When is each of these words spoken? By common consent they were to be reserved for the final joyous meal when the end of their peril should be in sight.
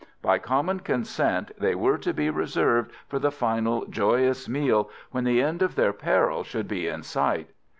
By 0.23 0.39
common 0.39 0.79
consent 0.79 1.51
they 1.59 1.75
were 1.75 1.99
to 1.99 2.11
be 2.11 2.31
reserved 2.31 2.91
for 3.07 3.19
the 3.19 3.29
final 3.29 3.85
joyous 3.85 4.49
meal 4.49 4.89
when 5.11 5.25
the 5.25 5.43
end 5.43 5.61
of 5.61 5.75
their 5.75 5.93
peril 5.93 6.43
should 6.43 6.67
be 6.67 6.87
in 6.87 7.03
sight. 7.03 7.51